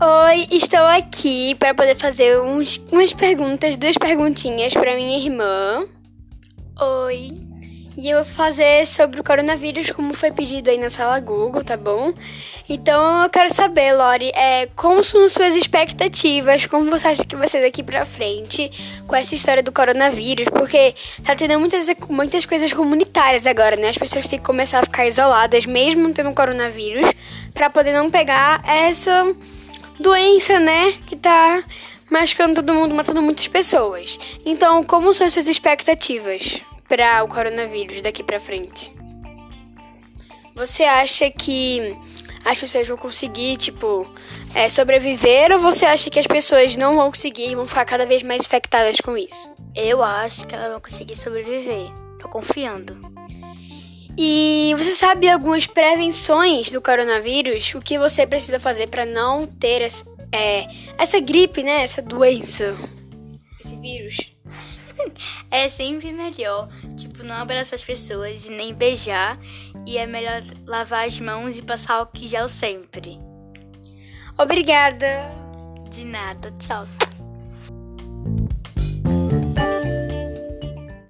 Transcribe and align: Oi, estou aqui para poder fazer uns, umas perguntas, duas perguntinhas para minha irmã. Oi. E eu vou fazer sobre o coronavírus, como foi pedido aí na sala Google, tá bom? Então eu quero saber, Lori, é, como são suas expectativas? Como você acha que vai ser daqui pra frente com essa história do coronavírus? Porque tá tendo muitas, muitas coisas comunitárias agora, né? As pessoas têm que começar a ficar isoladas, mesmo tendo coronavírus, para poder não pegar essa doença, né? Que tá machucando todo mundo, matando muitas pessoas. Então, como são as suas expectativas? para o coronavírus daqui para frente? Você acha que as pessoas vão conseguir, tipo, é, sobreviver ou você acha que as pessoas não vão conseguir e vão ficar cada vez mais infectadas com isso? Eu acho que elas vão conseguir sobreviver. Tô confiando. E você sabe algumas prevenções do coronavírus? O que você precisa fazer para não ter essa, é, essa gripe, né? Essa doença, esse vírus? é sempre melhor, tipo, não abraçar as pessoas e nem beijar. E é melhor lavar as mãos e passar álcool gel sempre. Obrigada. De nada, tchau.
Oi, 0.00 0.48
estou 0.50 0.84
aqui 0.86 1.54
para 1.54 1.72
poder 1.72 1.94
fazer 1.94 2.40
uns, 2.40 2.80
umas 2.90 3.12
perguntas, 3.12 3.76
duas 3.76 3.96
perguntinhas 3.96 4.74
para 4.74 4.96
minha 4.96 5.16
irmã. 5.16 5.86
Oi. 7.06 7.32
E 7.96 8.10
eu 8.10 8.24
vou 8.24 8.34
fazer 8.34 8.84
sobre 8.88 9.20
o 9.20 9.24
coronavírus, 9.24 9.92
como 9.92 10.12
foi 10.12 10.32
pedido 10.32 10.68
aí 10.68 10.78
na 10.78 10.90
sala 10.90 11.20
Google, 11.20 11.62
tá 11.62 11.76
bom? 11.76 12.12
Então 12.68 13.22
eu 13.22 13.30
quero 13.30 13.54
saber, 13.54 13.92
Lori, 13.92 14.32
é, 14.34 14.66
como 14.74 15.00
são 15.04 15.28
suas 15.28 15.54
expectativas? 15.54 16.66
Como 16.66 16.90
você 16.90 17.06
acha 17.06 17.24
que 17.24 17.36
vai 17.36 17.46
ser 17.46 17.62
daqui 17.62 17.84
pra 17.84 18.04
frente 18.04 18.72
com 19.06 19.14
essa 19.14 19.36
história 19.36 19.62
do 19.62 19.70
coronavírus? 19.70 20.48
Porque 20.48 20.92
tá 21.22 21.36
tendo 21.36 21.56
muitas, 21.60 21.86
muitas 22.08 22.44
coisas 22.44 22.72
comunitárias 22.72 23.46
agora, 23.46 23.76
né? 23.76 23.90
As 23.90 23.98
pessoas 23.98 24.26
têm 24.26 24.40
que 24.40 24.44
começar 24.44 24.80
a 24.80 24.82
ficar 24.82 25.06
isoladas, 25.06 25.66
mesmo 25.66 26.12
tendo 26.12 26.34
coronavírus, 26.34 27.06
para 27.54 27.70
poder 27.70 27.92
não 27.92 28.10
pegar 28.10 28.60
essa 28.66 29.24
doença, 29.98 30.58
né? 30.58 30.92
Que 31.06 31.16
tá 31.16 31.62
machucando 32.10 32.54
todo 32.54 32.74
mundo, 32.74 32.94
matando 32.94 33.22
muitas 33.22 33.48
pessoas. 33.48 34.18
Então, 34.44 34.82
como 34.82 35.12
são 35.12 35.26
as 35.26 35.32
suas 35.32 35.48
expectativas? 35.48 36.62
para 36.88 37.24
o 37.24 37.28
coronavírus 37.28 38.02
daqui 38.02 38.22
para 38.22 38.40
frente? 38.40 38.92
Você 40.54 40.84
acha 40.84 41.30
que 41.30 41.96
as 42.44 42.58
pessoas 42.58 42.86
vão 42.86 42.96
conseguir, 42.96 43.56
tipo, 43.56 44.06
é, 44.54 44.68
sobreviver 44.68 45.52
ou 45.52 45.58
você 45.58 45.84
acha 45.86 46.10
que 46.10 46.18
as 46.18 46.26
pessoas 46.26 46.76
não 46.76 46.94
vão 46.96 47.10
conseguir 47.10 47.50
e 47.50 47.54
vão 47.54 47.66
ficar 47.66 47.84
cada 47.84 48.06
vez 48.06 48.22
mais 48.22 48.44
infectadas 48.44 49.00
com 49.00 49.16
isso? 49.16 49.52
Eu 49.74 50.02
acho 50.02 50.46
que 50.46 50.54
elas 50.54 50.70
vão 50.70 50.80
conseguir 50.80 51.16
sobreviver. 51.16 51.90
Tô 52.20 52.28
confiando. 52.28 52.96
E 54.16 54.74
você 54.76 54.90
sabe 54.92 55.28
algumas 55.28 55.66
prevenções 55.66 56.70
do 56.70 56.80
coronavírus? 56.80 57.74
O 57.74 57.80
que 57.80 57.98
você 57.98 58.26
precisa 58.26 58.60
fazer 58.60 58.86
para 58.86 59.04
não 59.04 59.46
ter 59.46 59.82
essa, 59.82 60.04
é, 60.32 60.66
essa 60.96 61.18
gripe, 61.18 61.62
né? 61.62 61.82
Essa 61.82 62.00
doença, 62.00 62.76
esse 63.60 63.76
vírus? 63.76 64.32
é 65.50 65.68
sempre 65.68 66.12
melhor, 66.12 66.68
tipo, 66.96 67.24
não 67.24 67.34
abraçar 67.34 67.74
as 67.74 67.84
pessoas 67.84 68.44
e 68.44 68.50
nem 68.50 68.72
beijar. 68.72 69.38
E 69.86 69.98
é 69.98 70.06
melhor 70.06 70.40
lavar 70.66 71.06
as 71.06 71.18
mãos 71.18 71.58
e 71.58 71.62
passar 71.62 71.94
álcool 71.94 72.26
gel 72.26 72.48
sempre. 72.48 73.18
Obrigada. 74.38 75.30
De 75.90 76.04
nada, 76.04 76.52
tchau. 76.58 76.86